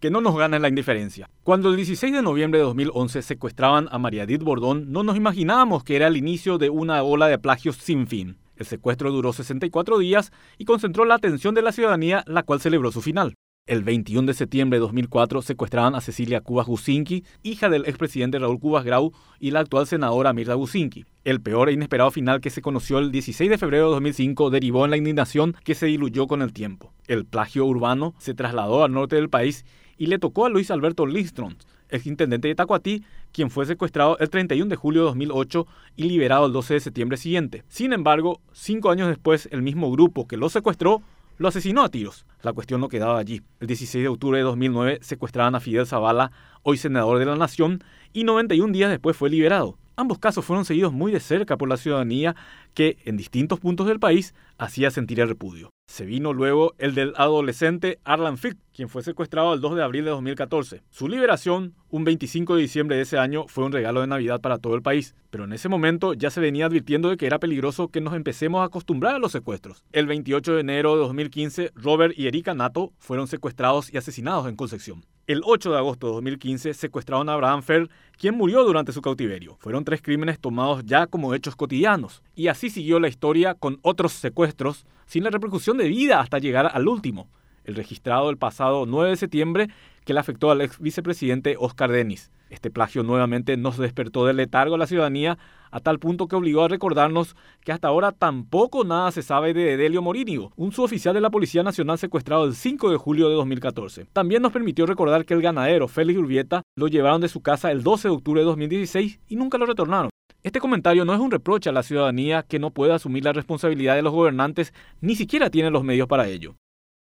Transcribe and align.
que 0.00 0.10
no 0.10 0.20
nos 0.20 0.36
gane 0.36 0.58
la 0.58 0.68
indiferencia. 0.68 1.28
Cuando 1.42 1.70
el 1.70 1.76
16 1.76 2.12
de 2.12 2.22
noviembre 2.22 2.58
de 2.58 2.64
2011 2.64 3.22
secuestraban 3.22 3.88
a 3.90 3.98
María 3.98 4.24
Edith 4.24 4.42
Bordón, 4.42 4.92
no 4.92 5.02
nos 5.02 5.16
imaginábamos 5.16 5.84
que 5.84 5.96
era 5.96 6.06
el 6.06 6.16
inicio 6.16 6.58
de 6.58 6.70
una 6.70 7.02
ola 7.02 7.28
de 7.28 7.38
plagios 7.38 7.76
sin 7.76 8.06
fin. 8.06 8.36
El 8.56 8.66
secuestro 8.66 9.12
duró 9.12 9.32
64 9.32 9.98
días 9.98 10.32
y 10.58 10.64
concentró 10.64 11.04
la 11.04 11.14
atención 11.14 11.54
de 11.54 11.62
la 11.62 11.72
ciudadanía, 11.72 12.24
la 12.26 12.42
cual 12.42 12.60
celebró 12.60 12.90
su 12.90 13.00
final. 13.00 13.34
El 13.68 13.82
21 13.82 14.26
de 14.26 14.32
septiembre 14.32 14.78
de 14.78 14.80
2004 14.80 15.42
secuestraban 15.42 15.94
a 15.94 16.00
Cecilia 16.00 16.40
Cubas 16.40 16.66
Gusinki, 16.66 17.24
hija 17.42 17.68
del 17.68 17.84
expresidente 17.84 18.38
Raúl 18.38 18.58
Cubas 18.58 18.82
Grau 18.82 19.12
y 19.38 19.50
la 19.50 19.60
actual 19.60 19.86
senadora 19.86 20.32
Mirta 20.32 20.54
Gusinki. 20.54 21.04
El 21.22 21.42
peor 21.42 21.68
e 21.68 21.72
inesperado 21.72 22.10
final 22.10 22.40
que 22.40 22.48
se 22.48 22.62
conoció 22.62 22.98
el 22.98 23.12
16 23.12 23.50
de 23.50 23.58
febrero 23.58 23.88
de 23.88 23.96
2005 23.96 24.48
derivó 24.48 24.86
en 24.86 24.92
la 24.92 24.96
indignación 24.96 25.54
que 25.64 25.74
se 25.74 25.84
diluyó 25.84 26.26
con 26.26 26.40
el 26.40 26.54
tiempo. 26.54 26.94
El 27.08 27.26
plagio 27.26 27.66
urbano 27.66 28.14
se 28.16 28.32
trasladó 28.32 28.84
al 28.84 28.92
norte 28.92 29.16
del 29.16 29.28
país 29.28 29.66
y 29.98 30.06
le 30.06 30.18
tocó 30.18 30.46
a 30.46 30.48
Luis 30.48 30.70
Alberto 30.70 31.04
Lindström, 31.04 31.54
exintendente 31.90 32.48
de 32.48 32.54
Tacuatí, 32.54 33.04
quien 33.32 33.50
fue 33.50 33.66
secuestrado 33.66 34.16
el 34.18 34.30
31 34.30 34.70
de 34.70 34.76
julio 34.76 35.02
de 35.02 35.08
2008 35.08 35.66
y 35.94 36.04
liberado 36.04 36.46
el 36.46 36.54
12 36.54 36.72
de 36.72 36.80
septiembre 36.80 37.18
siguiente. 37.18 37.64
Sin 37.68 37.92
embargo, 37.92 38.40
cinco 38.50 38.88
años 38.88 39.08
después, 39.08 39.46
el 39.52 39.60
mismo 39.60 39.90
grupo 39.90 40.26
que 40.26 40.38
lo 40.38 40.48
secuestró 40.48 41.02
lo 41.38 41.48
asesinó 41.48 41.82
a 41.82 41.88
tiros. 41.88 42.26
La 42.42 42.52
cuestión 42.52 42.80
no 42.80 42.88
quedaba 42.88 43.18
allí. 43.18 43.42
El 43.60 43.68
16 43.68 44.02
de 44.02 44.08
octubre 44.08 44.38
de 44.38 44.44
2009 44.44 44.98
secuestraban 45.02 45.54
a 45.54 45.60
Fidel 45.60 45.86
Zavala, 45.86 46.30
hoy 46.62 46.76
senador 46.76 47.18
de 47.18 47.26
la 47.26 47.36
Nación, 47.36 47.82
y 48.12 48.24
91 48.24 48.72
días 48.72 48.90
después 48.90 49.16
fue 49.16 49.30
liberado. 49.30 49.78
Ambos 50.00 50.20
casos 50.20 50.44
fueron 50.44 50.64
seguidos 50.64 50.92
muy 50.92 51.10
de 51.10 51.18
cerca 51.18 51.56
por 51.56 51.68
la 51.68 51.76
ciudadanía 51.76 52.36
que, 52.72 52.98
en 53.04 53.16
distintos 53.16 53.58
puntos 53.58 53.88
del 53.88 53.98
país, 53.98 54.32
hacía 54.56 54.92
sentir 54.92 55.18
el 55.18 55.28
repudio. 55.28 55.70
Se 55.88 56.04
vino 56.04 56.32
luego 56.32 56.72
el 56.78 56.94
del 56.94 57.14
adolescente 57.16 57.98
Arlan 58.04 58.38
Fick, 58.38 58.56
quien 58.72 58.88
fue 58.88 59.02
secuestrado 59.02 59.52
el 59.54 59.60
2 59.60 59.74
de 59.74 59.82
abril 59.82 60.04
de 60.04 60.12
2014. 60.12 60.84
Su 60.88 61.08
liberación, 61.08 61.74
un 61.90 62.04
25 62.04 62.54
de 62.54 62.62
diciembre 62.62 62.94
de 62.94 63.02
ese 63.02 63.18
año, 63.18 63.48
fue 63.48 63.64
un 63.64 63.72
regalo 63.72 64.00
de 64.00 64.06
Navidad 64.06 64.40
para 64.40 64.58
todo 64.58 64.76
el 64.76 64.82
país, 64.82 65.16
pero 65.30 65.42
en 65.42 65.52
ese 65.52 65.68
momento 65.68 66.14
ya 66.14 66.30
se 66.30 66.40
venía 66.40 66.66
advirtiendo 66.66 67.10
de 67.10 67.16
que 67.16 67.26
era 67.26 67.40
peligroso 67.40 67.88
que 67.88 68.00
nos 68.00 68.14
empecemos 68.14 68.60
a 68.60 68.66
acostumbrar 68.66 69.16
a 69.16 69.18
los 69.18 69.32
secuestros. 69.32 69.82
El 69.90 70.06
28 70.06 70.54
de 70.54 70.60
enero 70.60 70.94
de 70.94 71.00
2015, 71.00 71.72
Robert 71.74 72.16
y 72.16 72.28
Erika 72.28 72.54
Nato 72.54 72.92
fueron 72.98 73.26
secuestrados 73.26 73.92
y 73.92 73.96
asesinados 73.96 74.46
en 74.46 74.54
Concepción. 74.54 75.02
El 75.28 75.42
8 75.44 75.72
de 75.72 75.76
agosto 75.76 76.06
de 76.06 76.12
2015 76.14 76.72
secuestraron 76.72 77.28
a 77.28 77.34
Abraham 77.34 77.62
Fer, 77.62 77.90
quien 78.16 78.34
murió 78.34 78.64
durante 78.64 78.92
su 78.92 79.02
cautiverio. 79.02 79.56
Fueron 79.60 79.84
tres 79.84 80.00
crímenes 80.00 80.40
tomados 80.40 80.86
ya 80.86 81.06
como 81.06 81.34
hechos 81.34 81.54
cotidianos, 81.54 82.22
y 82.34 82.48
así 82.48 82.70
siguió 82.70 82.98
la 82.98 83.08
historia 83.08 83.52
con 83.52 83.78
otros 83.82 84.12
secuestros 84.12 84.86
sin 85.04 85.24
la 85.24 85.30
repercusión 85.30 85.76
de 85.76 85.86
vida 85.86 86.18
hasta 86.18 86.38
llegar 86.38 86.70
al 86.72 86.88
último, 86.88 87.28
el 87.68 87.74
registrado 87.74 88.30
el 88.30 88.38
pasado 88.38 88.86
9 88.86 89.10
de 89.10 89.16
septiembre 89.16 89.68
que 90.04 90.14
le 90.14 90.20
afectó 90.20 90.50
al 90.50 90.62
ex 90.62 90.80
vicepresidente 90.80 91.56
Oscar 91.58 91.92
Denis. 91.92 92.32
Este 92.48 92.70
plagio 92.70 93.02
nuevamente 93.02 93.58
nos 93.58 93.76
despertó 93.76 94.24
del 94.24 94.38
letargo 94.38 94.74
a 94.74 94.78
la 94.78 94.86
ciudadanía 94.86 95.38
a 95.70 95.80
tal 95.80 95.98
punto 95.98 96.28
que 96.28 96.36
obligó 96.36 96.64
a 96.64 96.68
recordarnos 96.68 97.36
que 97.62 97.72
hasta 97.72 97.88
ahora 97.88 98.12
tampoco 98.12 98.84
nada 98.84 99.12
se 99.12 99.20
sabe 99.20 99.52
de 99.52 99.74
Edelio 99.74 100.00
Morínigo, 100.00 100.50
un 100.56 100.72
suboficial 100.72 101.12
de 101.12 101.20
la 101.20 101.28
Policía 101.28 101.62
Nacional 101.62 101.98
secuestrado 101.98 102.46
el 102.46 102.54
5 102.54 102.90
de 102.90 102.96
julio 102.96 103.28
de 103.28 103.34
2014. 103.34 104.06
También 104.14 104.40
nos 104.40 104.52
permitió 104.52 104.86
recordar 104.86 105.26
que 105.26 105.34
el 105.34 105.42
ganadero 105.42 105.88
Félix 105.88 106.18
Urbieta 106.18 106.62
lo 106.74 106.88
llevaron 106.88 107.20
de 107.20 107.28
su 107.28 107.42
casa 107.42 107.70
el 107.70 107.82
12 107.82 108.08
de 108.08 108.14
octubre 108.14 108.40
de 108.40 108.46
2016 108.46 109.20
y 109.28 109.36
nunca 109.36 109.58
lo 109.58 109.66
retornaron. 109.66 110.08
Este 110.42 110.60
comentario 110.60 111.04
no 111.04 111.12
es 111.12 111.20
un 111.20 111.30
reproche 111.30 111.68
a 111.68 111.72
la 111.74 111.82
ciudadanía 111.82 112.44
que 112.44 112.58
no 112.58 112.70
puede 112.70 112.94
asumir 112.94 113.24
la 113.24 113.34
responsabilidad 113.34 113.96
de 113.96 114.02
los 114.02 114.14
gobernantes, 114.14 114.72
ni 115.02 115.16
siquiera 115.16 115.50
tiene 115.50 115.70
los 115.70 115.84
medios 115.84 116.08
para 116.08 116.28
ello. 116.28 116.54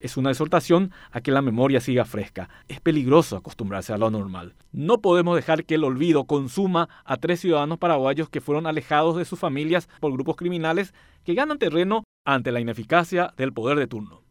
Es 0.00 0.16
una 0.16 0.30
exhortación 0.30 0.92
a 1.10 1.20
que 1.20 1.32
la 1.32 1.42
memoria 1.42 1.80
siga 1.80 2.04
fresca. 2.04 2.48
Es 2.68 2.80
peligroso 2.80 3.36
acostumbrarse 3.36 3.92
a 3.92 3.98
lo 3.98 4.10
normal. 4.10 4.54
No 4.70 5.00
podemos 5.00 5.34
dejar 5.34 5.64
que 5.64 5.74
el 5.74 5.82
olvido 5.82 6.24
consuma 6.24 6.88
a 7.04 7.16
tres 7.16 7.40
ciudadanos 7.40 7.78
paraguayos 7.78 8.28
que 8.28 8.40
fueron 8.40 8.68
alejados 8.68 9.16
de 9.16 9.24
sus 9.24 9.40
familias 9.40 9.88
por 9.98 10.12
grupos 10.12 10.36
criminales 10.36 10.94
que 11.24 11.34
ganan 11.34 11.58
terreno 11.58 12.04
ante 12.24 12.52
la 12.52 12.60
ineficacia 12.60 13.34
del 13.36 13.52
poder 13.52 13.76
de 13.76 13.88
turno. 13.88 14.27